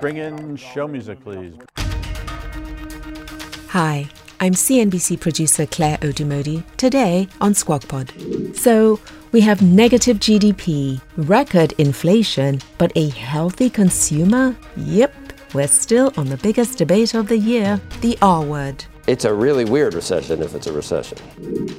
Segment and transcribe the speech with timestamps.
[0.00, 1.54] Bring in show music, please.
[3.68, 4.08] Hi,
[4.40, 8.10] I'm CNBC producer Claire Odimodi, today on Squawk Pod.
[8.56, 8.98] So,
[9.32, 14.56] we have negative GDP, record inflation, but a healthy consumer?
[14.76, 15.14] Yep,
[15.52, 18.82] we're still on the biggest debate of the year the R word.
[19.06, 21.18] It's a really weird recession if it's a recession.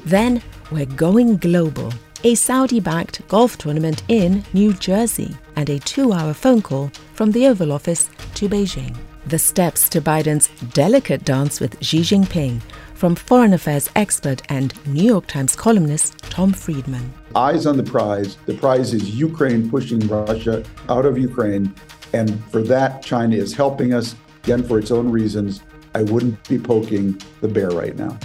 [0.06, 1.92] Then we're going global.
[2.24, 7.32] A Saudi backed golf tournament in New Jersey and a two hour phone call from
[7.32, 8.96] the Oval Office to Beijing.
[9.26, 12.62] The steps to Biden's delicate dance with Xi Jinping
[12.94, 17.12] from foreign affairs expert and New York Times columnist Tom Friedman.
[17.36, 18.38] Eyes on the prize.
[18.46, 21.74] The prize is Ukraine pushing Russia out of Ukraine.
[22.14, 25.64] And for that, China is helping us, again, for its own reasons.
[25.96, 28.20] I wouldn't be poking the bear right now.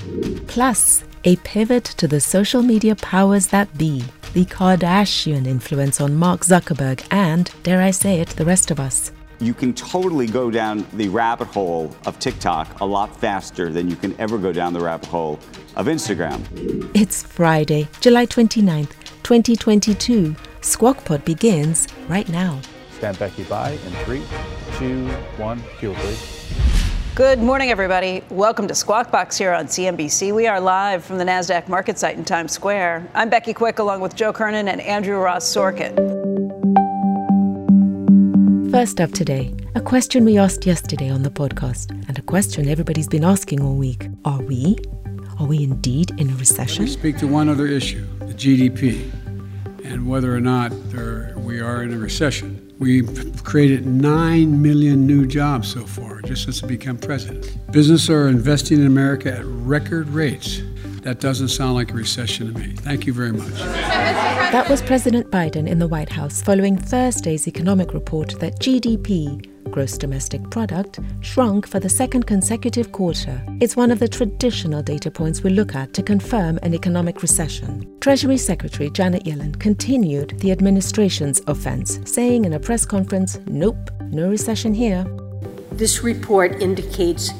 [0.48, 6.42] Plus, a pivot to the social media powers that be, the Kardashian influence on Mark
[6.42, 9.10] Zuckerberg and, dare I say it, the rest of us.
[9.40, 13.96] You can totally go down the rabbit hole of TikTok a lot faster than you
[13.96, 15.40] can ever go down the rabbit hole
[15.74, 16.40] of Instagram.
[16.94, 20.36] It's Friday, July 29th, 2022.
[20.60, 22.60] Squawk Pod begins right now.
[22.92, 24.22] Stand Becky by in three,
[24.78, 25.60] two, one.
[25.80, 26.95] Cue, please.
[27.16, 28.22] Good morning, everybody.
[28.28, 30.34] Welcome to Squawk Box here on CNBC.
[30.34, 33.08] We are live from the NASDAQ market site in Times Square.
[33.14, 35.96] I'm Becky Quick along with Joe Kernan and Andrew Ross Sorkin.
[38.70, 43.08] First up today, a question we asked yesterday on the podcast, and a question everybody's
[43.08, 44.08] been asking all week.
[44.26, 44.76] Are we?
[45.40, 46.84] Are we indeed in a recession?
[46.84, 49.10] Let me speak to one other issue the GDP
[49.86, 52.55] and whether or not there, we are in a recession.
[52.78, 57.56] We've created 9 million new jobs so far, just since I become president.
[57.72, 60.60] Businesses are investing in America at record rates.
[61.00, 62.74] That doesn't sound like a recession to me.
[62.76, 63.54] Thank you very much.
[64.52, 69.98] That was President Biden in the White House following Thursday's economic report that GDP, gross
[69.98, 73.42] domestic product, shrunk for the second consecutive quarter.
[73.60, 77.86] It's one of the traditional data points we look at to confirm an economic recession.
[78.00, 84.30] Treasury Secretary Janet Yellen continued the administration's offense, saying in a press conference, nope, no
[84.30, 85.04] recession here.
[85.72, 87.32] This report indicates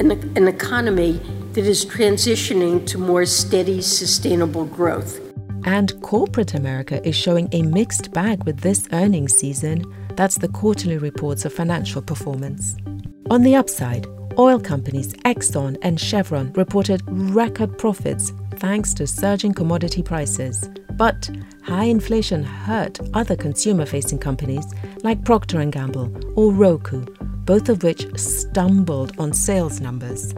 [0.00, 1.20] an, an economy
[1.52, 5.27] that is transitioning to more steady, sustainable growth.
[5.64, 9.84] And corporate America is showing a mixed bag with this earnings season.
[10.16, 12.76] That's the quarterly reports of financial performance.
[13.30, 14.06] On the upside,
[14.38, 20.68] oil companies Exxon and Chevron reported record profits thanks to surging commodity prices.
[20.92, 21.30] But
[21.62, 24.66] high inflation hurt other consumer-facing companies
[25.04, 27.04] like Procter & Gamble or Roku,
[27.44, 30.34] both of which stumbled on sales numbers.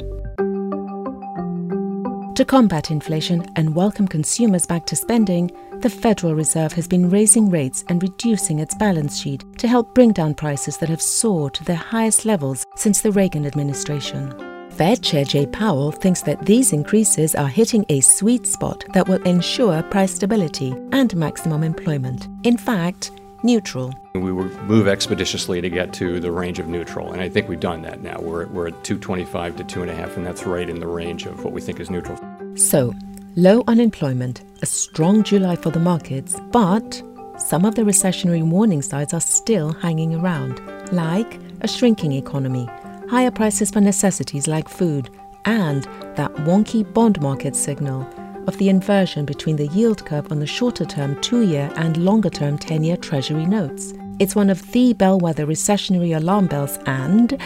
[2.41, 7.51] To combat inflation and welcome consumers back to spending, the Federal Reserve has been raising
[7.51, 11.65] rates and reducing its balance sheet to help bring down prices that have soared to
[11.65, 14.33] their highest levels since the Reagan administration.
[14.71, 19.23] Fed Chair Jay Powell thinks that these increases are hitting a sweet spot that will
[19.25, 22.27] ensure price stability and maximum employment.
[22.45, 23.11] In fact,
[23.43, 23.95] neutral.
[24.15, 27.61] We will move expeditiously to get to the range of neutral, and I think we've
[27.61, 28.19] done that now.
[28.21, 31.61] We're, we're at 225 to 2.5, and that's right in the range of what we
[31.61, 32.19] think is neutral.
[32.57, 32.95] So,
[33.37, 37.03] low unemployment, a strong July for the markets, but
[37.39, 40.61] some of the recessionary warning signs are still hanging around,
[40.93, 42.69] like a shrinking economy,
[43.09, 45.11] higher prices for necessities like food,
[45.47, 45.85] and
[46.17, 48.07] that wonky bond market signal
[48.47, 52.31] of the inversion between the yield curve on the shorter term two year and longer
[52.31, 53.93] term 10 year Treasury notes.
[54.19, 57.39] It's one of the bellwether recessionary alarm bells, and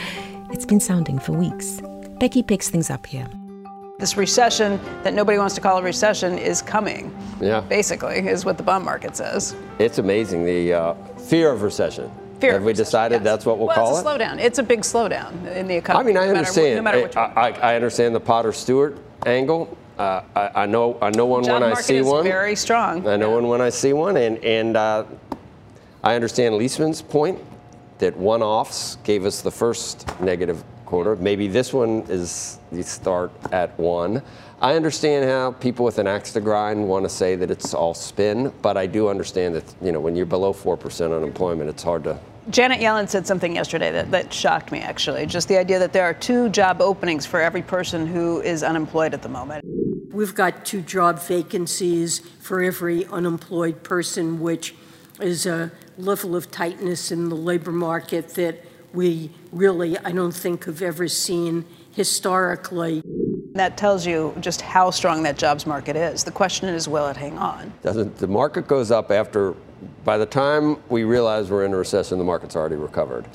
[0.51, 1.81] it's been sounding for weeks.
[2.19, 3.29] Becky picks things up here.
[3.99, 7.15] This recession that nobody wants to call a recession is coming.
[7.41, 7.61] Yeah.
[7.61, 9.55] Basically, is what the bond market says.
[9.79, 12.11] It's amazing the uh, fear of recession.
[12.41, 13.23] Fear Have we recession, decided yes.
[13.25, 14.19] that's what we'll, well, call it's a it?
[14.19, 14.39] slowdown.
[14.41, 16.05] It's a big slowdown in the economy.
[16.05, 16.67] I mean, I no understand.
[16.71, 17.33] what- No matter which I.
[17.37, 19.79] I, I understand the Potter Stewart angle.
[19.99, 20.99] Uh, I, I know.
[21.01, 22.25] I know one Job when I see is one.
[22.25, 23.07] very strong.
[23.07, 25.05] I know one when I see one, and and uh,
[26.03, 27.39] I understand Leisman's point
[27.99, 31.15] that one-offs gave us the first negative quarter.
[31.17, 34.21] Maybe this one is the start at one.
[34.61, 37.95] I understand how people with an axe to grind want to say that it's all
[37.95, 41.83] spin, but I do understand that you know when you're below four percent unemployment, it's
[41.85, 42.19] hard to
[42.51, 45.27] Janet Yellen said something yesterday that, that shocked me, actually.
[45.27, 49.15] Just the idea that there are two job openings for every person who is unemployed
[49.15, 49.65] at the moment.
[50.13, 54.75] We've got two job vacancies for every unemployed person, which
[55.21, 60.65] is a level of tightness in the labor market that we really, I don't think,
[60.67, 63.03] have ever seen historically.
[63.55, 66.25] That tells you just how strong that jobs market is.
[66.25, 67.73] The question is, will it hang on?
[67.83, 69.55] Doesn't the market goes up after?
[70.05, 73.27] By the time we realize we're in a recession, the market's already recovered.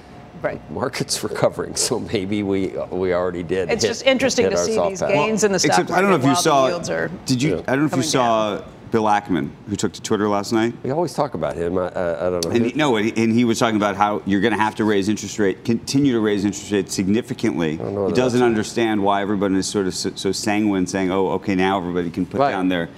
[0.42, 0.62] Right.
[0.72, 3.70] Market's recovering, so maybe we we already did.
[3.70, 5.10] It's hit- just interesting hit to see these patch.
[5.12, 6.64] gains in the stock Except I don't know if market you saw.
[6.66, 7.60] the yields are Did you?
[7.68, 10.74] I don't know if you coming saw Bill Ackman, who took to Twitter last night.
[10.82, 11.78] We always talk about him.
[11.78, 12.52] I, I, I don't know.
[12.52, 14.74] And he, no, and he, and he was talking about how you're going to have
[14.76, 17.72] to raise interest rate, continue to raise interest rates significantly.
[17.74, 21.78] He doesn't understand why everyone is sort of so, so sanguine, saying, "Oh, okay, now
[21.78, 22.52] everybody can put Right.
[22.52, 22.90] down their."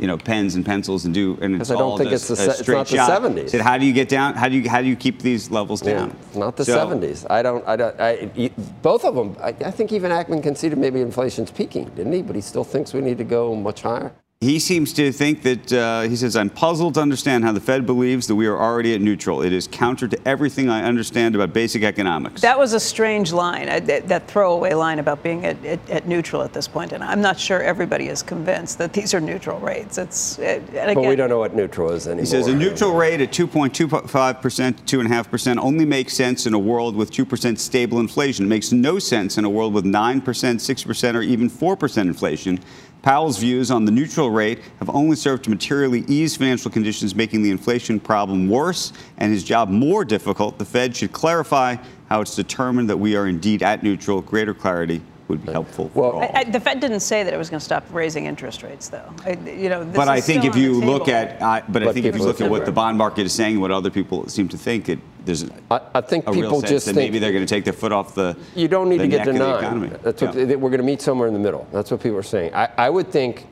[0.00, 2.40] You know, pens and pencils and do, and it's I don't all think just it's
[2.40, 3.22] the a se- it's straight not the shot.
[3.22, 3.50] 70s.
[3.50, 4.34] Said, how do you get down?
[4.34, 6.16] How do you how do you keep these levels Yeah, down?
[6.34, 7.26] not the So- 70s.
[7.28, 7.62] I don't.
[7.68, 8.00] I don't.
[8.00, 8.50] I,
[8.80, 9.36] both of them.
[9.42, 12.22] I, I think even Ackman conceded maybe inflation's peaking, didn't he?
[12.22, 14.10] But he still thinks we need to go much higher.
[14.42, 17.84] He seems to think that, uh, he says, I'm puzzled to understand how the Fed
[17.84, 19.42] believes that we are already at neutral.
[19.42, 22.40] It is counter to everything I understand about basic economics.
[22.40, 26.08] That was a strange line, uh, that, that throwaway line about being at, at, at
[26.08, 29.60] neutral at this point, and I'm not sure everybody is convinced that these are neutral
[29.60, 29.98] rates.
[29.98, 32.22] It's, uh, and again, But we don't know what neutral is anymore.
[32.22, 36.96] He says a neutral rate at 2.25% to 2.5% only makes sense in a world
[36.96, 38.46] with 2% stable inflation.
[38.46, 42.58] It makes no sense in a world with 9%, 6%, or even 4% inflation.
[43.02, 47.42] Powell's views on the neutral rate have only served to materially ease financial conditions, making
[47.42, 50.58] the inflation problem worse and his job more difficult.
[50.58, 51.76] The Fed should clarify
[52.08, 54.20] how it's determined that we are indeed at neutral.
[54.20, 55.88] Greater clarity would be helpful.
[55.90, 56.22] for all.
[56.22, 58.88] I, I, the Fed didn't say that it was going to stop raising interest rates,
[58.88, 59.14] though.
[59.24, 62.04] I, you know, this but I think if you look at, uh, but I think
[62.04, 64.58] if you look at what the bond market is saying, what other people seem to
[64.58, 67.32] think, it there's I, I think a people real sense just that think maybe they're
[67.32, 68.36] going to take their foot off the.
[68.54, 69.64] You don't need to get neck to of the nine.
[69.64, 69.88] economy.
[70.02, 70.44] That's what Yeah.
[70.46, 71.66] that we're going to meet somewhere in the middle.
[71.72, 72.54] That's what people are saying.
[72.54, 73.46] I, I would think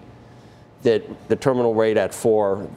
[0.82, 2.68] that the terminal rate at four,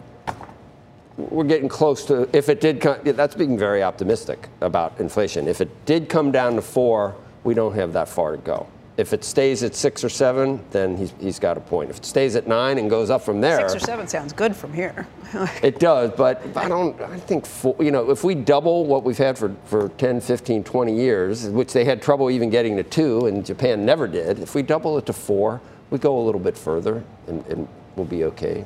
[1.17, 2.29] we're getting close to.
[2.35, 5.47] If it did, come, that's being very optimistic about inflation.
[5.47, 8.67] If it did come down to four, we don't have that far to go.
[8.97, 11.89] If it stays at six or seven, then he's, he's got a point.
[11.89, 14.55] If it stays at nine and goes up from there, Six or seven sounds good
[14.55, 15.07] from here.
[15.63, 19.17] it does, but I don't, I think, four, you know, if we double what we've
[19.17, 23.27] had for, for 10, 15, 20 years, which they had trouble even getting to two,
[23.27, 26.57] and Japan never did, if we double it to four, we go a little bit
[26.57, 28.65] further and, and we'll be okay,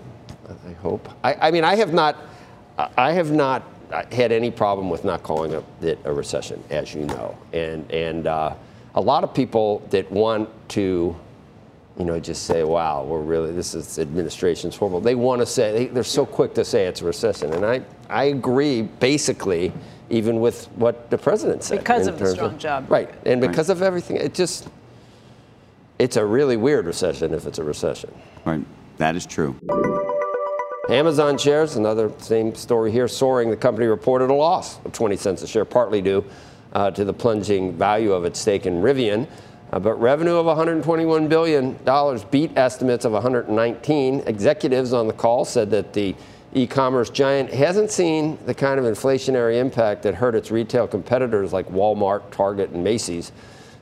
[0.67, 1.07] I hope.
[1.23, 2.17] I, I mean, I have not,
[2.77, 3.63] I have not
[4.11, 7.37] had any problem with not calling it it a recession, as you know.
[7.53, 8.55] And, and uh,
[8.95, 11.15] a lot of people that want to,
[11.99, 15.01] you know, just say, wow, we're really, this is administration's horrible.
[15.01, 17.53] They want to say, they, they're so quick to say it's a recession.
[17.53, 19.73] And I, I agree, basically,
[20.09, 21.79] even with what the president said.
[21.79, 23.13] Because of the terms strong job Right.
[23.25, 24.69] And because of everything, it just,
[25.99, 28.13] it's a really weird recession if it's a recession.
[28.45, 28.65] Right.
[28.97, 29.59] That is true.
[30.89, 33.49] Amazon shares, another same story here, soaring.
[33.49, 36.23] The company reported a loss of 20 cents a share, partly due
[36.75, 39.27] uh, to the plunging value of its stake in Rivian.
[39.71, 41.73] Uh, but revenue of $121 billion
[42.29, 44.19] beat estimates of 119.
[44.27, 46.13] Executives on the call said that the
[46.53, 51.67] e-commerce giant hasn't seen the kind of inflationary impact that hurt its retail competitors like
[51.69, 53.31] Walmart, Target, and Macy's.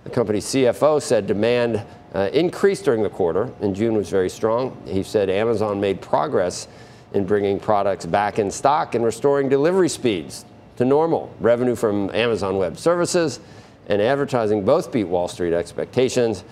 [0.04, 1.84] The company's CFO said demand
[2.14, 4.82] uh, increased during the quarter, and June was very strong.
[4.86, 6.68] He said Amazon made progress
[7.14, 10.46] in bringing products back in stock and restoring delivery speeds
[10.78, 11.34] to normal.
[11.40, 13.40] Revenue from Amazon Web Services
[13.88, 16.44] and advertising both beat Wall Street expectations.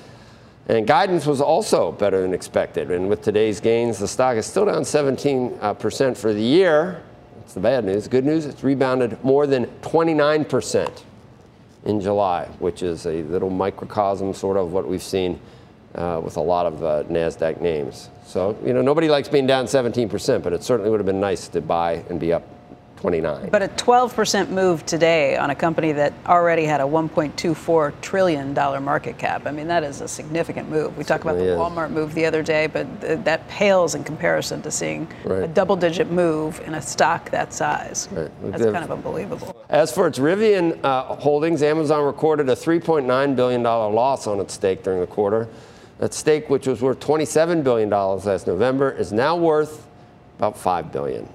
[0.67, 2.91] And guidance was also better than expected.
[2.91, 7.01] And with today's gains, the stock is still down 17% for the year.
[7.39, 8.07] That's the bad news.
[8.07, 11.03] Good news, it's rebounded more than 29%
[11.85, 15.39] in July, which is a little microcosm, sort of what we've seen
[15.95, 18.09] uh, with a lot of uh, NASDAQ names.
[18.25, 21.47] So, you know, nobody likes being down 17%, but it certainly would have been nice
[21.49, 22.43] to buy and be up
[23.01, 23.49] 29.
[23.49, 29.17] But a 12% move today on a company that already had a $1.24 trillion market
[29.17, 29.47] cap.
[29.47, 30.95] I mean, that is a significant move.
[30.95, 31.57] We talked about the is.
[31.57, 35.75] Walmart move the other day, but th- that pales in comparison to seeing a double
[35.75, 38.07] digit move in a stock that size.
[38.11, 38.31] Right.
[38.43, 39.55] That's kind of unbelievable.
[39.69, 44.83] As for its Rivian uh, holdings, Amazon recorded a $3.9 billion loss on its stake
[44.83, 45.47] during the quarter.
[45.97, 49.87] That stake, which was worth $27 billion last November, is now worth
[50.37, 51.27] about $5 billion.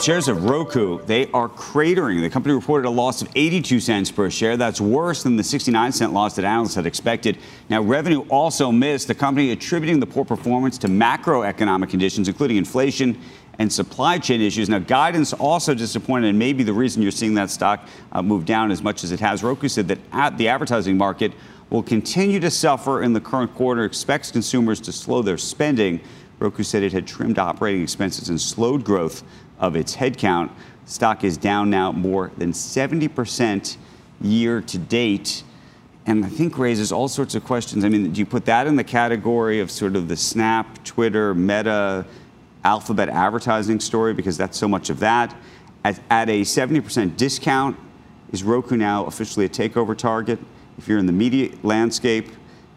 [0.00, 2.22] Shares of Roku, they are cratering.
[2.22, 4.56] The company reported a loss of 82 cents per share.
[4.56, 7.36] That's worse than the 69 cent loss that analysts had expected.
[7.68, 9.06] Now, revenue also missed.
[9.06, 13.20] The company attributing the poor performance to macroeconomic conditions, including inflation
[13.58, 14.70] and supply chain issues.
[14.70, 18.70] Now, guidance also disappointed, and maybe the reason you're seeing that stock uh, move down
[18.70, 19.42] as much as it has.
[19.42, 21.32] Roku said that at the advertising market
[21.68, 26.00] will continue to suffer in the current quarter, expects consumers to slow their spending.
[26.38, 29.22] Roku said it had trimmed operating expenses and slowed growth
[29.62, 30.50] of its headcount.
[30.84, 33.78] Stock is down now more than 70%
[34.20, 35.44] year to date.
[36.04, 37.84] And I think raises all sorts of questions.
[37.84, 41.32] I mean, do you put that in the category of sort of the Snap, Twitter,
[41.32, 42.04] Meta,
[42.64, 45.34] Alphabet advertising story because that's so much of that.
[45.84, 47.76] At, at a 70% discount,
[48.32, 50.38] is Roku now officially a takeover target?
[50.78, 52.28] If you're in the media landscape,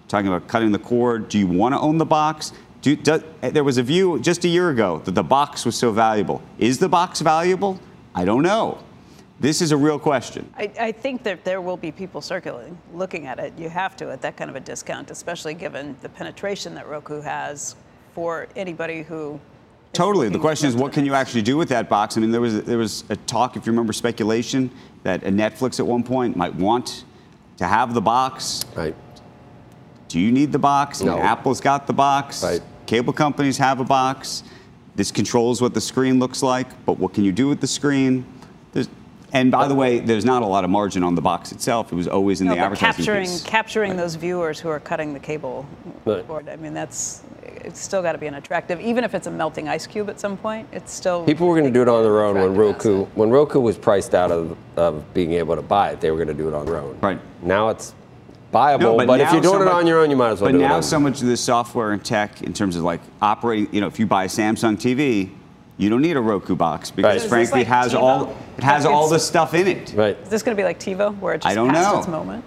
[0.08, 2.52] talking about cutting the cord, do you want to own the box?
[2.86, 5.76] Do, do, eh, there was a view just a year ago that the box was
[5.76, 6.44] so valuable.
[6.60, 7.80] Is the box valuable?
[8.14, 8.78] I don't know.
[9.40, 10.48] This is a real question.
[10.56, 13.54] I, I, think that there will be people circulating, looking at it.
[13.58, 17.22] You have to at that kind of a discount, especially given the penetration that Roku
[17.22, 17.76] has
[18.14, 19.40] for anybody who
[19.92, 20.30] Totally.
[20.30, 22.18] The question is, what can you actually do with that box?
[22.18, 24.70] I mean, there was there was a talk, if you remember, speculation
[25.02, 27.06] that a Netflix at one point might want
[27.58, 28.64] to have the box.
[28.76, 28.96] Right.
[30.08, 31.02] Do you need the box?
[31.02, 31.18] No.
[31.18, 32.44] I Apple's got the box.
[32.44, 32.62] Right.
[32.86, 34.44] Cable companies have a box.
[34.96, 38.26] This controls what the screen looks like, but what can you do with the screen?
[38.72, 38.88] There's,
[39.34, 41.92] and by the way, there's not a lot of margin on the box itself.
[41.92, 43.44] It was always in no, the advertising capturing piece.
[43.44, 43.98] capturing right.
[43.98, 45.66] those viewers who are cutting the cable
[46.06, 46.26] right.
[46.26, 46.48] board.
[46.48, 49.68] I mean, that's it's still got to be an attractive, even if it's a melting
[49.68, 50.68] ice cube at some point.
[50.72, 53.18] It's still people were going to do it on their own when Roku asset.
[53.18, 56.00] when Roku was priced out of of being able to buy it.
[56.00, 56.98] They were going to do it on their own.
[57.02, 57.94] Right now, it's
[58.56, 58.80] buyable.
[58.80, 60.52] No, but, but if you're doing so it on your own, you might as well
[60.52, 60.68] But do it.
[60.68, 63.82] now on- so much of the software and tech, in terms of like operating, you
[63.82, 65.30] know, if you buy a Samsung TV,
[65.78, 67.30] you don't need a Roku box because Right.
[67.30, 68.00] Frankly, like it has TiVo?
[68.02, 69.94] all it has Like all the stuff in it.
[69.96, 70.18] right.
[70.24, 72.00] Is this going to be like TiVo, where it just I don't passed know.
[72.00, 72.44] its moment?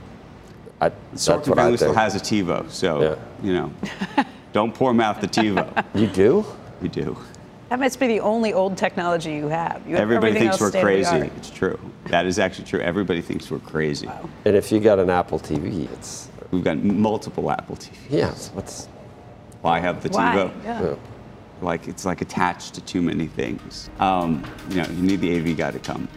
[0.81, 3.15] I, that's Sorkin what I family still has a TiVo, so Yeah.
[3.47, 3.73] you know,
[4.53, 5.85] don't pour mouth the TiVo.
[5.95, 6.47] You do?
[6.81, 7.17] We do.
[7.69, 9.87] That must be the only old technology you have.
[9.87, 11.33] You have Everybody everything thinks else we're state of the crazy.
[11.37, 11.79] It's true.
[12.07, 12.81] That is actually true.
[12.81, 14.09] Everybody thinks we're crazy.
[14.47, 17.91] And if you got an Apple TV, it's We've got multiple Apple TVs.
[18.09, 18.31] yeah.
[18.55, 18.87] What's
[19.61, 20.35] Why I have the Why?
[20.35, 20.65] TiVo?
[20.65, 20.83] Yeah.
[20.83, 20.95] yeah.
[21.61, 23.91] Like it's like attached to too many things.
[24.01, 26.09] Um, you know, you need the AV guy to come.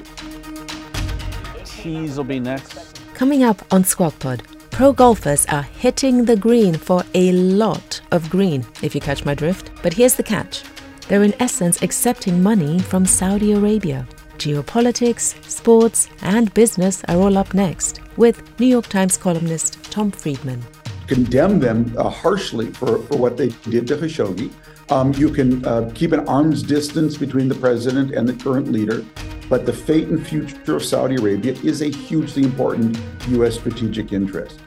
[1.65, 3.01] Tease will be next.
[3.13, 8.29] Coming up on Squawk Pod, pro golfers are hitting the green for a lot of
[8.29, 9.72] green, if you catch my drift.
[9.84, 10.63] But here's the catch
[11.11, 14.07] they're in essence accepting money from Saudi Arabia.
[14.37, 20.63] Geopolitics, sports, and business are all up next with New York Times columnist Tom Friedman.
[21.07, 24.53] condemn them uh, harshly for, for what they did to Khashoggi.
[24.89, 29.03] Um, you can uh, keep an arm's distance between the president and the current leader,
[29.49, 33.55] but the fate and future of Saudi Arabia is a hugely important U.S.
[33.55, 34.61] strategic interest.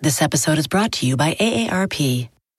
[0.00, 2.28] This episode is brought to you by AARP.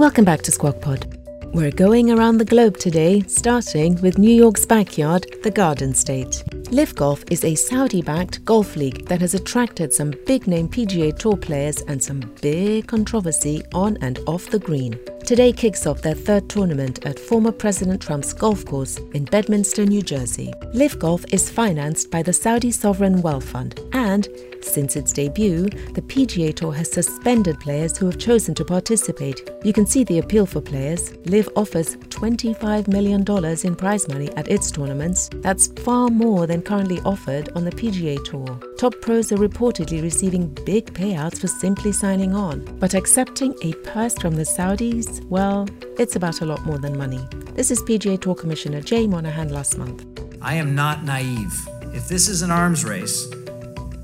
[0.00, 1.14] Welcome back to Squawk Pod.
[1.52, 6.42] We're going around the globe today, starting with New York's backyard, the Garden State.
[6.70, 11.14] LIV Golf is a Saudi backed golf league that has attracted some big name PGA
[11.18, 14.98] Tour players and some big controversy on and off the green.
[15.26, 20.00] Today kicks off their third tournament at former President Trump's golf course in Bedminster, New
[20.00, 20.50] Jersey.
[20.72, 24.28] LIV Golf is financed by the Saudi Sovereign Wealth Fund and
[24.64, 25.64] since its debut,
[25.94, 29.50] the PGA Tour has suspended players who have chosen to participate.
[29.64, 31.14] You can see the appeal for players.
[31.26, 33.24] LIV offers $25 million
[33.64, 35.30] in prize money at its tournaments.
[35.36, 38.60] That's far more than currently offered on the PGA Tour.
[38.78, 42.64] Top pros are reportedly receiving big payouts for simply signing on.
[42.78, 47.20] But accepting a purse from the Saudis, well, it's about a lot more than money.
[47.54, 50.06] This is PGA Tour Commissioner Jay Monahan last month.
[50.42, 51.52] I am not naive.
[51.92, 53.28] If this is an arms race,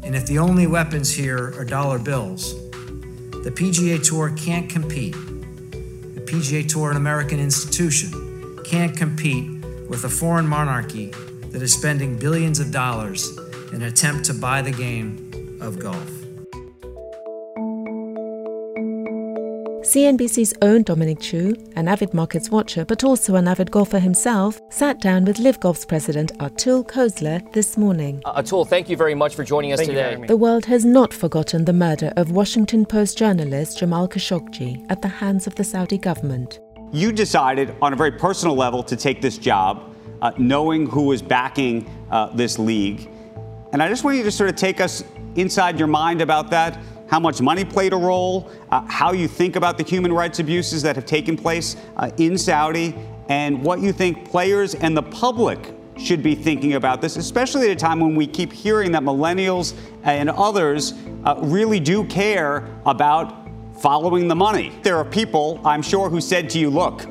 [0.07, 2.55] and if the only weapons here are dollar bills,
[3.43, 5.15] the PGA Tour can't compete.
[5.15, 11.07] The PGA Tour an American institution, can't compete with a foreign monarchy
[11.51, 13.37] that is spending billions of dollars
[13.73, 16.16] in an attempt to buy the game of golf.
[19.97, 25.01] CNBC's own Dominic Chu, an avid markets watcher but also an avid golfer himself, sat
[25.01, 28.21] down with LIV Golf's president Atul Khosla this morning.
[28.27, 30.23] Uh, Atul, thank you very much for joining us thank today.
[30.27, 35.09] The world has not forgotten the murder of Washington Post journalist Jamal Khashoggi at the
[35.09, 36.61] hands of the Saudi government.
[36.93, 41.23] You decided on a very personal level to take this job, uh, knowing who was
[41.23, 43.11] backing uh, this league.
[43.73, 45.03] And I just want you to sort of take us
[45.37, 49.57] inside your mind about that how much money played a role, uh, how you think
[49.57, 52.95] about the human rights abuses that have taken place uh, in Saudi,
[53.29, 57.73] and what you think players and the public should be thinking about this, especially at
[57.73, 60.95] a time when we keep hearing that millennials and others
[61.25, 63.49] uh, really do care about
[63.81, 64.73] following the money.
[64.83, 67.07] There are people, I'm sure, who said to you, look,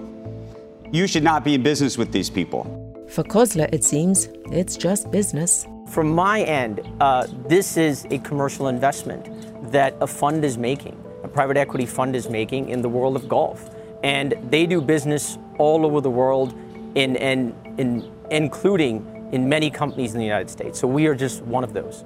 [0.92, 2.82] you should not be in business with these people.
[3.10, 5.66] For Khosla, it seems it's just business.
[5.88, 11.28] From my end, uh, this is a commercial investment that a fund is making, a
[11.28, 13.70] private equity fund is making in the world of golf.
[14.04, 16.54] And they do business all over the world,
[16.96, 20.80] in, in, in, including in many companies in the United States.
[20.80, 22.04] So we are just one of those.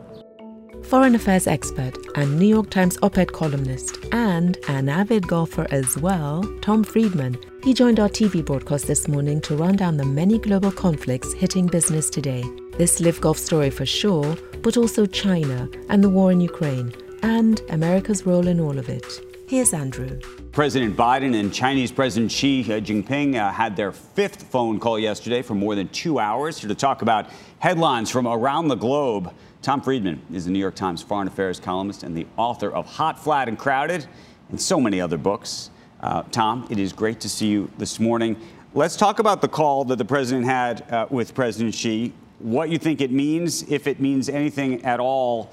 [0.83, 5.97] Foreign affairs expert and New York Times op ed columnist, and an avid golfer as
[5.97, 7.37] well, Tom Friedman.
[7.63, 11.67] He joined our TV broadcast this morning to run down the many global conflicts hitting
[11.67, 12.43] business today.
[12.77, 17.61] This LIV golf story for sure, but also China and the war in Ukraine and
[17.69, 19.28] America's role in all of it.
[19.49, 20.19] Here's Andrew.
[20.51, 25.55] President Biden and Chinese President Xi Jinping uh, had their fifth phone call yesterday for
[25.55, 29.33] more than two hours to talk about headlines from around the globe.
[29.63, 33.17] Tom Friedman is the New York Times foreign affairs columnist and the author of Hot,
[33.17, 34.05] Flat, and Crowded
[34.49, 35.71] and so many other books.
[35.99, 38.37] Uh, Tom, it is great to see you this morning.
[38.75, 42.77] Let's talk about the call that the president had uh, with President Xi, what you
[42.77, 45.49] think it means, if it means anything at all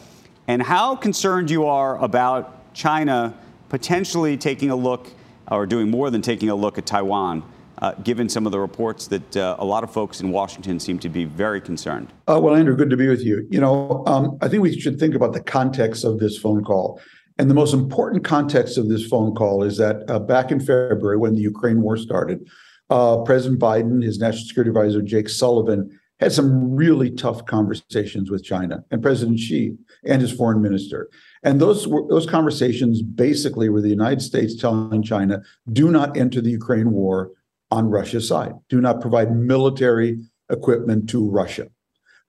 [0.49, 3.35] and how concerned you are about China
[3.69, 5.09] potentially taking a look
[5.51, 7.43] or doing more than taking a look at Taiwan.
[7.79, 10.99] Uh, given some of the reports that uh, a lot of folks in Washington seem
[10.99, 12.11] to be very concerned.
[12.27, 13.47] Uh, well, Andrew, good to be with you.
[13.51, 16.99] You know, um, I think we should think about the context of this phone call.
[17.39, 21.19] And the most important context of this phone call is that uh, back in February,
[21.19, 22.49] when the Ukraine war started,
[22.89, 28.43] uh, President Biden, his national security advisor, Jake Sullivan, had some really tough conversations with
[28.43, 31.11] China and President Xi and his foreign minister.
[31.43, 36.41] And those were, those conversations basically were the United States telling China, do not enter
[36.41, 37.33] the Ukraine war
[37.71, 38.53] on Russia's side.
[38.69, 41.69] Do not provide military equipment to Russia.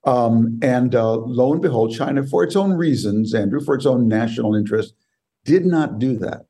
[0.03, 4.07] Um, and uh, lo and behold, China, for its own reasons, Andrew, for its own
[4.07, 4.93] national interest,
[5.45, 6.45] did not do that.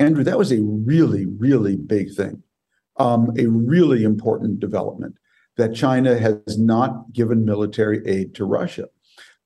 [0.00, 2.42] Andrew, that was a really, really big thing,
[2.96, 5.16] um, a really important development
[5.56, 8.86] that China has not given military aid to Russia.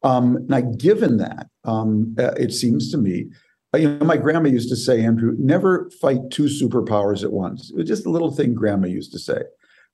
[0.03, 3.27] Um, now, given that, um, uh, it seems to me,
[3.75, 7.71] uh, you know, my grandma used to say, Andrew, never fight two superpowers at once.
[7.71, 9.43] It was just a little thing grandma used to say.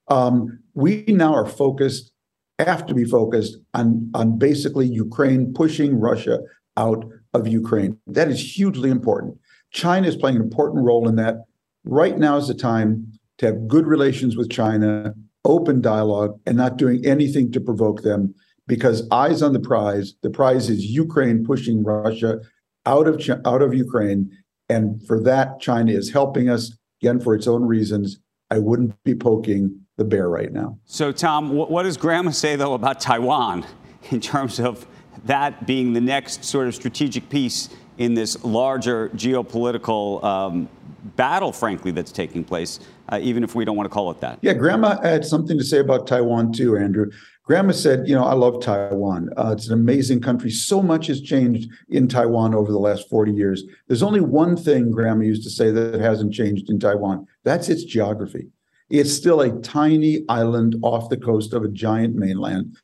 [0.08, 2.12] Um, we now are focused,
[2.58, 6.40] have to be focused on, on basically Ukraine pushing Russia
[6.76, 7.98] out of Ukraine.
[8.06, 9.38] That is hugely important.
[9.72, 11.36] China is playing an important role in that.
[11.84, 16.76] Right now is the time to have good relations with China, open dialogue, and not
[16.76, 18.34] doing anything to provoke them
[18.66, 20.14] because eyes on the prize.
[20.22, 22.40] The prize is Ukraine pushing Russia
[22.86, 24.30] out of out of Ukraine,
[24.68, 28.18] and for that, China is helping us again for its own reasons.
[28.50, 30.78] I wouldn't be poking the bear right now.
[30.84, 33.66] So, Tom, what does Grandma say though about Taiwan
[34.10, 34.86] in terms of
[35.24, 40.68] that being the next sort of strategic piece in this larger geopolitical um,
[41.16, 42.80] battle, frankly, that's taking place,
[43.10, 44.38] uh, even if we don't want to call it that.
[44.42, 47.10] Yeah, Grandma had something to say about Taiwan too, Andrew.
[47.44, 49.28] Grandma said, You know, I love Taiwan.
[49.36, 50.50] Uh, it's an amazing country.
[50.50, 53.64] So much has changed in Taiwan over the last 40 years.
[53.86, 57.84] There's only one thing Grandma used to say that hasn't changed in Taiwan that's its
[57.84, 58.48] geography.
[58.90, 62.76] It's still a tiny island off the coast of a giant mainland.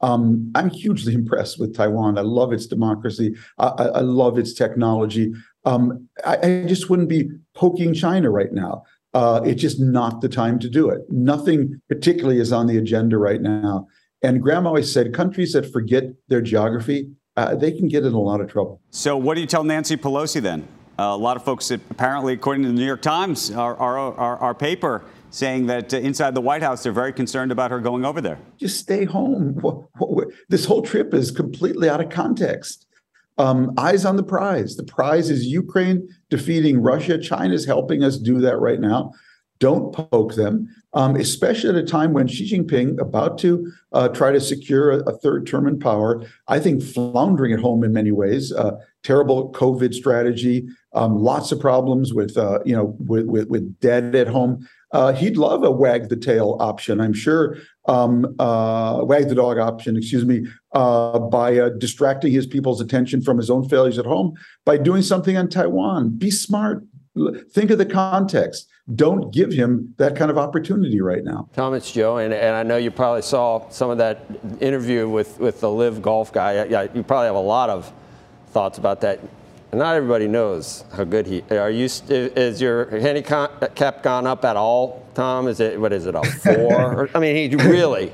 [0.00, 2.18] Um, I'm hugely impressed with Taiwan.
[2.18, 3.34] I love its democracy.
[3.58, 5.32] I, I love its technology.
[5.64, 8.84] Um, I, I, just wouldn't be poking China right now.
[9.14, 11.00] Uh, it's just not the time to do it.
[11.10, 13.88] Nothing particularly is on the agenda right now.
[14.22, 18.20] And Grandma always said countries that forget their geography, uh, they can get in a
[18.20, 18.80] lot of trouble.
[18.90, 20.66] So, what do you tell Nancy Pelosi then?
[20.98, 24.38] Uh, a lot of folks, apparently, according to the New York Times, our, our, our,
[24.38, 25.02] our paper,
[25.36, 28.38] saying that uh, inside the White House, they're very concerned about her going over there.
[28.56, 29.60] Just stay home.
[30.48, 32.86] This whole trip is completely out of context.
[33.38, 34.76] Um, eyes on the prize.
[34.76, 37.18] The prize is Ukraine defeating Russia.
[37.18, 39.12] China's helping us do that right now.
[39.58, 44.32] Don't poke them, um, especially at a time when Xi Jinping about to uh, try
[44.32, 46.22] to secure a, a, third term in power.
[46.48, 48.52] I think floundering at home in many ways.
[48.52, 48.72] Uh,
[49.02, 54.14] terrible COVID strategy, um, lots of problems with uh, you know with, with, with debt
[54.14, 54.66] at home.
[54.96, 57.02] Uh, he'd love a wag the tail option.
[57.02, 62.46] I'm sure um, uh, wag the dog option, excuse me, uh, by uh, distracting his
[62.46, 64.32] people's attention from his own failures at home
[64.64, 66.16] by doing something on Taiwan.
[66.16, 66.82] Be smart.
[67.52, 68.68] Think of the context.
[68.94, 71.50] Don't give him that kind of opportunity right now.
[71.52, 74.24] Tom, it's Joe, and, and I know you probably saw some of that
[74.60, 76.64] interview with, with the LIV golf guy.
[76.64, 77.92] Yeah, you probably have a lot of
[78.48, 79.20] thoughts about that.
[79.76, 81.42] Not everybody knows how good he.
[81.50, 81.84] Are you?
[82.08, 85.48] Is your handicap gone up at all, Tom?
[85.48, 87.10] Is it what is it a four?
[87.14, 88.10] I mean, he really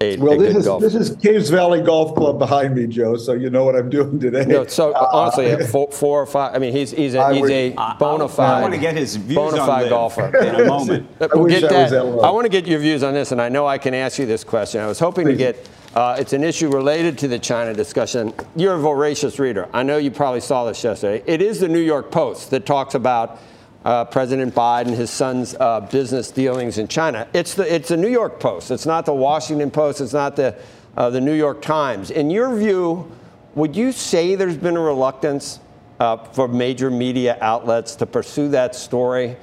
[0.00, 0.82] a, well, a this is golf.
[0.82, 3.16] this is Caves Valley Golf Club behind me, Joe.
[3.16, 4.44] So you know what I'm doing today.
[4.44, 6.54] No, so uh, honestly, four, four, or five.
[6.54, 8.58] I mean, he's he's a, he's would, a bona fide.
[8.58, 11.08] I want to get his views bona fide golfer in a moment.
[11.18, 11.92] we'll get that.
[11.94, 14.26] I want to get your views on this, and I know I can ask you
[14.26, 14.80] this question.
[14.80, 15.32] I was hoping Please.
[15.32, 15.68] to get.
[15.96, 18.30] Uh, it's an issue related to the China discussion.
[18.54, 19.66] You're a voracious reader.
[19.72, 21.24] I know you probably saw this yesterday.
[21.26, 23.40] It is the New York Post that talks about
[23.82, 27.26] uh, President Biden, his son's uh, business dealings in China.
[27.32, 28.70] It's the it's the New York Post.
[28.70, 30.02] It's not the Washington Post.
[30.02, 30.54] It's not the
[30.98, 32.10] uh, the New York Times.
[32.10, 33.10] In your view,
[33.54, 35.60] would you say there's been a reluctance
[35.98, 39.34] uh, for major media outlets to pursue that story?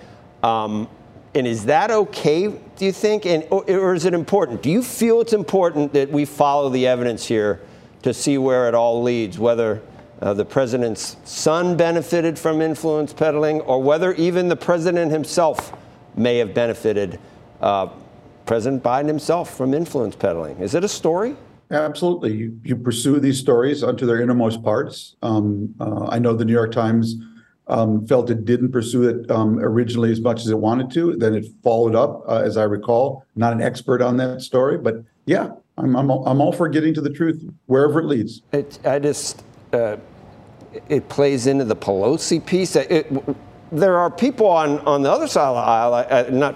[0.43, 0.87] Um,
[1.35, 2.47] and is that okay?
[2.47, 3.25] Do you think?
[3.25, 4.61] And or, is it important?
[4.61, 7.59] Do you feel it's important that we follow the evidence here
[8.03, 9.39] to see where it all leads?
[9.39, 9.81] Whether
[10.21, 15.73] uh, the president's son benefited from influence peddling, or whether even the president himself
[16.15, 17.19] may have benefited,
[17.61, 17.87] uh,
[18.45, 20.57] President Biden himself, from influence peddling.
[20.57, 21.35] Is it a story?
[21.71, 22.33] Absolutely.
[22.33, 25.15] You, you pursue these stories unto their innermost parts.
[25.23, 27.15] Um, uh, I know the New York Times
[27.67, 31.15] um, felt it didn't pursue it um, originally as much as it wanted to.
[31.15, 33.25] Then it followed up, uh, as I recall.
[33.35, 37.01] Not an expert on that story, but yeah, I'm, I'm, I'm all for getting to
[37.01, 38.41] the truth wherever it leads.
[38.51, 39.97] It, I just, uh,
[40.89, 42.75] it plays into the Pelosi piece.
[42.75, 43.11] It,
[43.71, 46.55] there are people on, on the other side of the aisle, uh, not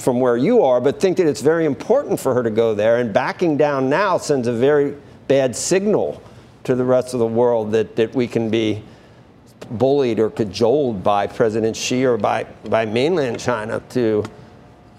[0.00, 2.98] from where you are, but think that it's very important for her to go there.
[2.98, 4.96] And backing down now sends a very
[5.28, 6.20] bad signal
[6.64, 8.82] to the rest of the world that, that we can be
[9.78, 14.24] bullied or cajoled by President Xi or by, by mainland China to,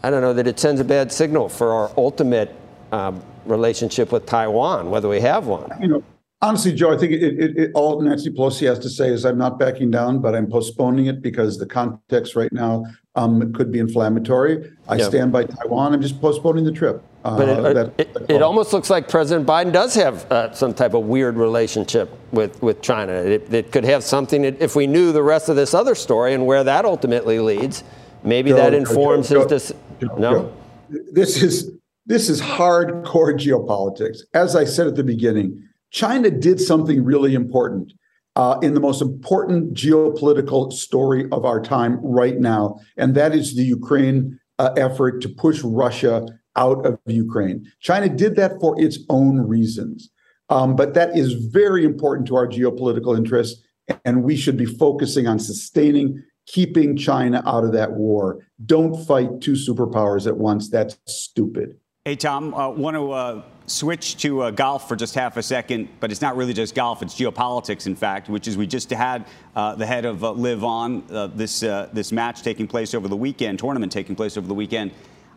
[0.04, 2.56] I don't know, that it sends a bad signal for our ultimate
[2.92, 5.72] um, relationship with Taiwan, whether we have one.
[5.82, 6.04] You know,
[6.44, 9.38] Honestly, Joe, I think it, it, it, all Nancy Pelosi has to say is I'm
[9.38, 13.80] not backing down, but I'm postponing it because the context right now um, could be
[13.80, 14.70] inflammatory.
[14.90, 15.08] I yeah.
[15.08, 15.94] stand by Taiwan.
[15.94, 17.02] I'm just postponing the trip.
[17.24, 20.74] Uh, but it, that, it, it, almost looks like President Biden does have uh, some
[20.74, 23.14] type of weird relationship with, with China.
[23.14, 26.46] It, it could have something, if we knew the rest of this other story and
[26.46, 27.86] where that ultimately leads,
[28.22, 29.48] maybe Joe, that informs Joe, his.
[29.48, 29.82] decision.
[30.18, 30.54] no?
[30.90, 31.72] This is,
[32.06, 34.18] this is hardcore geopolitics.
[34.34, 37.94] As I said at the beginning, China did something really important
[38.36, 43.56] uh, in the most important geopolitical story of our time right now, and that is
[43.56, 46.26] the Ukraine uh, effort to push Russia
[46.56, 47.72] out of Ukraine.
[47.80, 50.10] China did that for its own reasons,
[50.50, 53.64] um, but that is very important to our geopolitical interests,
[54.04, 58.40] and we should be focusing on sustaining, keeping China out of that war.
[58.66, 60.72] Don't fight two superpowers at once.
[60.72, 61.78] That's stupid.
[62.06, 65.88] Hey, Tom, uh, want to uh, switch to uh, golf for just half a second,
[66.02, 69.26] but it's not really just golf, it's geopolitics, in fact, which is we just had
[69.56, 73.16] uh, the head of uh, LIV on uh, this, this match taking place over the
[73.16, 74.92] weekend, tournament taking place over the weekend.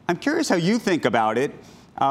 [0.09, 1.53] I'm curious how you think about it,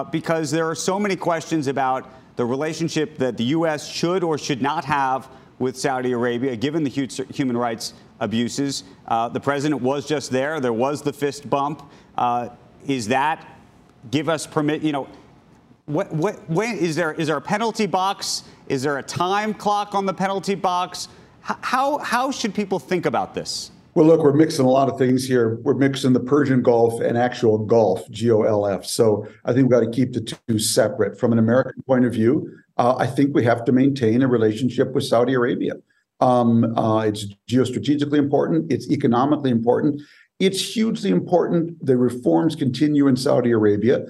[0.10, 3.86] because there are so many questions about the relationship that the U.S.
[3.86, 5.28] should or should not have
[5.60, 8.86] with Saudi Arabia, given the human rights abuses.
[9.10, 11.92] the president was just there, there was the fist bump.
[12.88, 13.52] is that
[14.12, 15.08] give us permit, you know,
[15.86, 18.44] what, what, when, is there is there a penalty box?
[18.68, 21.08] Is there a time clock on the penalty box?
[21.42, 23.72] How, how should people think about this?
[23.94, 25.60] Well, look, we're mixing a lot of things here.
[25.62, 28.84] We're mixing the Persian Gulf and actual Gulf, G O L F.
[28.84, 31.20] So I think we've got to keep the two separate.
[31.20, 34.94] From an American point of view, uh, I think we have to maintain a relationship
[34.94, 35.76] with Saudi Arabia.
[36.20, 40.02] Um, uh, it's geostrategically important, it's economically important,
[40.40, 41.84] it's hugely important.
[41.86, 44.06] The reforms continue in Saudi Arabia,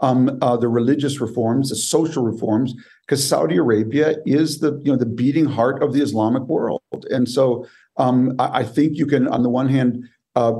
[0.00, 2.74] um, uh, the religious reforms, the social reforms,
[3.06, 6.82] because Saudi Arabia is the you know the beating heart of the Islamic world.
[7.10, 7.66] And so
[7.96, 10.54] um, I, I, think you can, on the one hand, uh,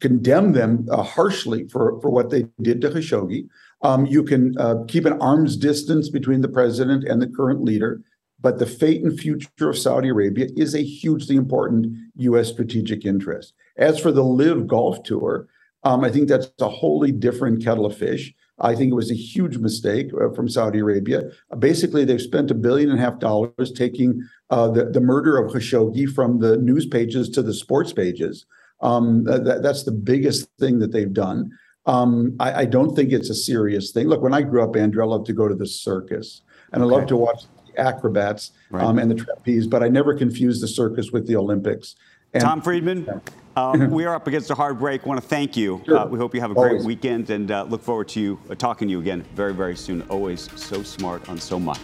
[0.00, 3.46] condemn them uh, harshly for, for what they did to Khashoggi.
[3.82, 8.00] Um, you can uh, keep an arm's distance between the president and the current leader.
[8.40, 12.48] But the fate and future of Saudi Arabia is a hugely important U.S.
[12.48, 13.54] strategic interest.
[13.78, 15.48] As for the LIV Golf Tour,
[15.84, 18.34] um, I think that's a wholly different kettle of fish.
[18.58, 21.30] I think it was a huge mistake uh, from Saudi Arabia.
[21.58, 25.52] Basically, they've spent a billion and a half dollars taking uh, the, the murder of
[25.52, 28.46] Khashoggi from the news pages to the sports pages.
[28.80, 31.50] Um, that, that's the biggest thing that they've done.
[31.86, 34.08] Um, I, I, don't think it's a serious thing.
[34.08, 36.92] Look, when I grew up, Andrew, I loved to go to the circus and okay.
[36.92, 38.82] I loved to watch the acrobats right.
[38.82, 41.94] um, and the trapeze, but I never confused the circus with the Olympics.
[42.32, 43.08] And, Tom Friedman,
[43.56, 45.04] uh, we are up against a hard break.
[45.04, 45.82] I want to thank you.
[45.86, 45.98] Sure.
[45.98, 46.84] Uh, we hope you have a great Always.
[46.84, 50.02] weekend and uh, look forward to you uh, talking to you again very, very soon.
[50.02, 51.80] Always so smart on so much.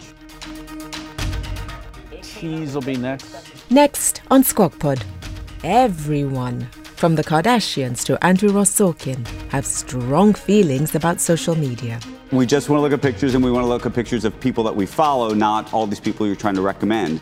[2.21, 3.71] Cheese will be next.
[3.71, 5.03] Next on Squawk Pod,
[5.63, 6.61] everyone
[6.95, 11.99] from the Kardashians to Andrew Ross Sorkin have strong feelings about social media.
[12.31, 14.37] We just want to look at pictures and we want to look at pictures of
[14.39, 17.21] people that we follow, not all these people you're trying to recommend.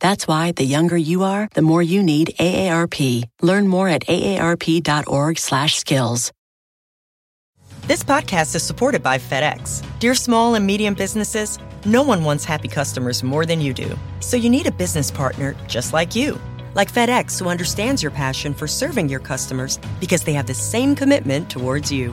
[0.00, 3.24] That's why the younger you are, the more you need AARP.
[3.42, 6.32] Learn more at aarp.org/skills.
[7.86, 9.80] This podcast is supported by FedEx.
[10.00, 13.96] Dear small and medium businesses, no one wants happy customers more than you do.
[14.18, 16.36] So you need a business partner just like you.
[16.74, 20.96] Like FedEx who understands your passion for serving your customers because they have the same
[20.96, 22.12] commitment towards you.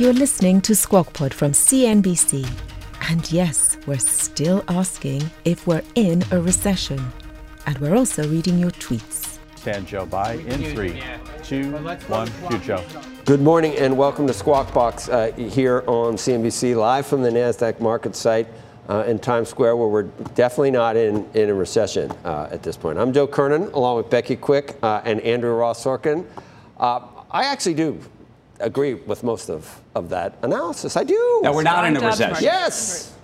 [0.00, 2.50] You're listening to Squawk Pod from CNBC.
[3.10, 7.12] And yes, we're still asking if we're in a recession.
[7.66, 9.38] And we're also reading your tweets.
[9.56, 11.02] Stand Joe by in three,
[11.42, 11.70] two,
[12.08, 12.30] one.
[12.48, 12.82] Cue Joe.
[13.26, 17.78] Good morning and welcome to Squawk Box uh, here on CNBC, live from the NASDAQ
[17.78, 18.48] market site
[18.88, 22.74] uh, in Times Square, where we're definitely not in, in a recession uh, at this
[22.74, 22.98] point.
[22.98, 26.24] I'm Joe Kernan, along with Becky Quick uh, and Andrew Ross Sorkin.
[26.78, 28.00] Uh, I actually do
[28.60, 30.96] agree with most of, of that analysis.
[30.96, 31.40] I do.
[31.42, 32.42] No, we're not in a recession.
[32.42, 33.14] Yes.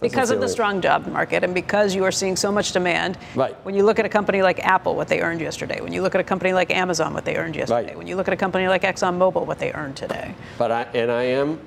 [0.00, 3.18] Because of the strong job market and because you are seeing so much demand.
[3.34, 3.54] Right.
[3.64, 5.80] When you look at a company like Apple, what they earned yesterday.
[5.80, 7.88] When you look at a company like Amazon, what they earned yesterday.
[7.88, 7.98] Right.
[7.98, 10.34] When you look at a company like ExxonMobil, what they earned today.
[10.58, 11.58] But I, and I am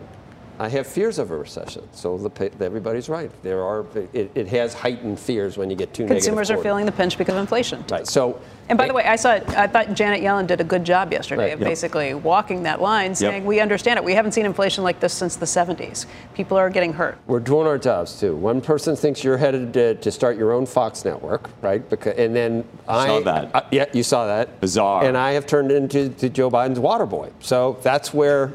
[0.60, 1.88] I have fears of a recession.
[1.94, 3.32] So the, everybody's right.
[3.44, 6.92] There are it, it, has heightened fears when you get too Consumers are feeling the
[6.92, 7.86] pinch because of inflation.
[7.90, 8.06] Right.
[8.06, 8.42] So.
[8.68, 11.46] And by the way, I saw I thought Janet Yellen did a good job yesterday
[11.46, 11.70] right, of yep.
[11.70, 13.44] basically walking that line, saying yep.
[13.44, 14.04] we understand it.
[14.04, 16.06] We haven't seen inflation like this since the 70s.
[16.36, 17.18] People are getting hurt.
[17.26, 18.36] We're doing our jobs too.
[18.36, 21.88] One person thinks you're headed to, to start your own Fox network, right?
[21.90, 23.56] Because and then I, saw that.
[23.56, 24.60] Uh, yeah, you saw that.
[24.60, 25.06] Bizarre.
[25.06, 27.32] And I have turned into Joe Biden's water boy.
[27.40, 28.54] So that's where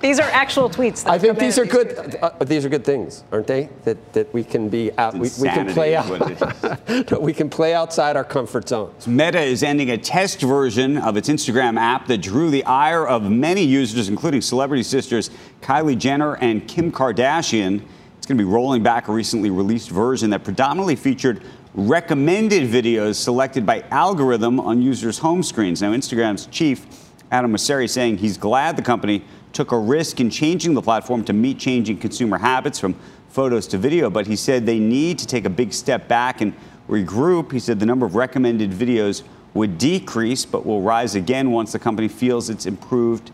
[0.00, 1.06] these are actual tweets.
[1.08, 2.16] I think these are good.
[2.20, 3.68] Uh, these are good things, aren't they?
[3.84, 5.14] That that we can be out.
[5.14, 7.20] We, we, can play out.
[7.20, 9.06] we can play outside our comfort zones.
[9.06, 13.30] Meta is ending a test version of its Instagram app that drew the ire of
[13.30, 17.82] many users, including celebrity sisters Kylie Jenner and Kim Kardashian.
[18.16, 21.42] It's going to be rolling back a recently released version that predominantly featured
[21.74, 25.82] recommended videos selected by algorithm on users' home screens.
[25.82, 26.86] Now, Instagram's chief
[27.32, 31.32] Adam Mosseri saying he's glad the company took a risk in changing the platform to
[31.32, 32.94] meet changing consumer habits from
[33.28, 36.52] photos to video, but he said they need to take a big step back and
[36.88, 37.52] regroup.
[37.52, 39.22] He said the number of recommended videos
[39.54, 43.30] would decrease, but will rise again once the company feels it's improved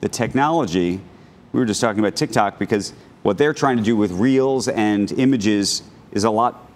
[0.00, 1.00] the technology.
[1.52, 5.10] We were just talking about TikTok because what they're trying to do with reels and
[5.12, 6.67] images is a lot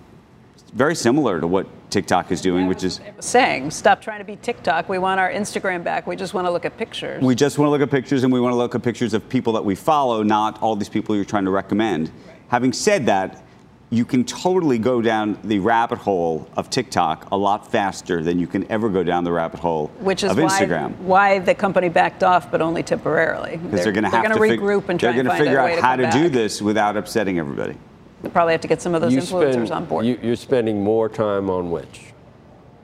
[0.72, 4.88] very similar to what TikTok is doing, which is saying, stop trying to be TikTok.
[4.88, 6.06] We want our Instagram back.
[6.06, 7.22] We just want to look at pictures.
[7.22, 9.28] We just want to look at pictures, and we want to look at pictures of
[9.28, 12.08] people that we follow, not all these people you're trying to recommend.
[12.08, 12.36] Right.
[12.48, 13.44] Having said that,
[13.90, 18.46] you can totally go down the rabbit hole of TikTok a lot faster than you
[18.46, 20.96] can ever go down the rabbit hole Which is of Instagram.
[20.96, 23.58] Why, why the company backed off, but only temporarily.
[23.58, 25.96] Because they're, going to have to regroup and try They're going to figure out how
[25.96, 27.76] to, to do this without upsetting everybody.
[28.22, 30.06] We'll probably have to get some of those you influencers spend, on board.
[30.06, 32.12] You, are spending more time on which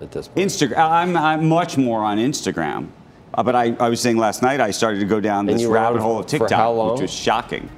[0.01, 0.49] at this point?
[0.49, 0.79] Instagram.
[0.79, 2.89] I'm, I'm much more on Instagram.
[3.35, 6.01] Uh, but I, I was saying last night I started to go down this rabbit
[6.01, 7.71] hole of TikTok, which was shocking.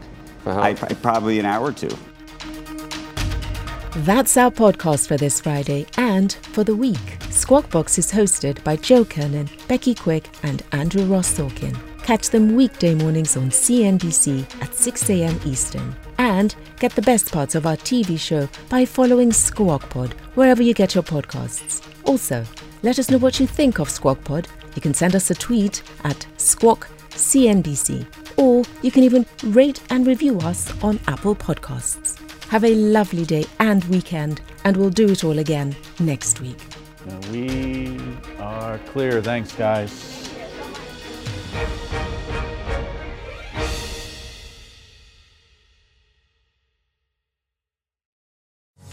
[0.46, 1.90] I, probably an hour or two.
[3.96, 7.18] That's our podcast for this Friday and for the week.
[7.29, 11.77] Squawk Box is hosted by Joe Kernan, Becky Quick, and Andrew Ross Sorkin.
[12.05, 15.40] Catch them weekday mornings on CNBC at 6 a.m.
[15.44, 15.94] Eastern.
[16.20, 20.74] And get the best parts of our TV show by following Squawk Pod wherever you
[20.74, 21.83] get your podcasts.
[22.04, 22.44] Also,
[22.83, 24.46] let us know what you think of Squawk Pod.
[24.74, 28.04] You can send us a tweet at Squawk CNBC,
[28.37, 32.18] or you can even rate and review us on Apple Podcasts.
[32.50, 36.59] Have a lovely day and weekend, and we'll do it all again next week.
[37.33, 37.98] We
[38.38, 39.22] are clear.
[39.22, 40.28] Thanks, guys.